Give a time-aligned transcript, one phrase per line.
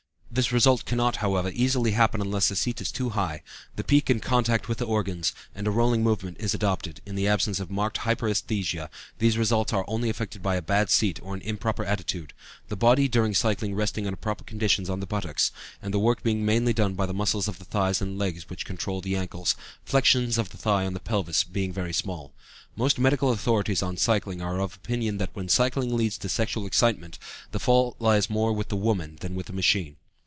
[0.33, 3.41] This result cannot, however, easily happen unless the seat is too high,
[3.75, 7.27] the peak in contact with the organs, and a rolling movement is adopted; in the
[7.27, 8.87] absence of marked hyperæsthesia
[9.19, 12.31] these results are only effected by a bad seat or an improper attitude,
[12.69, 15.51] the body during cycling resting under proper conditions on the buttocks,
[15.81, 18.63] and the work being mainly done by the muscles of the thighs and legs which
[18.63, 22.31] control the ankles, flexion of the thigh on the pelvis being very small.
[22.77, 27.19] Most medical authorities on cycling are of opinion that when cycling leads to sexual excitement
[27.51, 29.97] the fault lies more with the woman than with the machine.